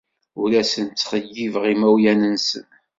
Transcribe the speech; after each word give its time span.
Ur 0.41 0.51
asen-ttxeyyibeɣ 0.61 1.63
imawlan-nsen. 1.73 2.65